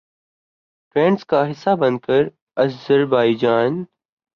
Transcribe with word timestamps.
trends 0.95 1.25
کا 1.25 1.39
حصہ 1.51 1.75
بن 1.75 1.97
کر 1.99 2.21
آذربائیجان 2.57 3.83